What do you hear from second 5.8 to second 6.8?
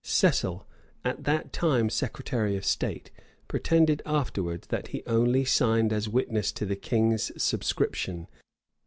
as witness to the